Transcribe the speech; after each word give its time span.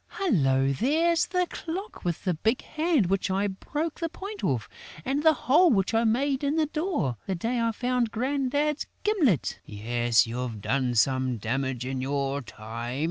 Hullo, 0.17 0.73
there's 0.73 1.27
the 1.27 1.45
clock 1.47 2.03
with 2.03 2.23
the 2.23 2.33
big 2.33 2.63
hand 2.63 3.05
which 3.05 3.29
I 3.29 3.45
broke 3.45 3.99
the 3.99 4.09
point 4.09 4.43
off 4.43 4.67
and 5.05 5.21
the 5.21 5.33
hole 5.45 5.69
which 5.69 5.93
I 5.93 6.05
made 6.05 6.43
in 6.43 6.55
the 6.55 6.65
door, 6.65 7.17
the 7.27 7.35
day 7.35 7.59
I 7.61 7.71
found 7.71 8.09
Grandad's 8.09 8.87
gimlet...." 9.03 9.59
"Yes, 9.63 10.25
you've 10.25 10.59
done 10.59 10.95
some 10.95 11.37
damage 11.37 11.85
in 11.85 12.01
your 12.01 12.41
time!" 12.41 12.99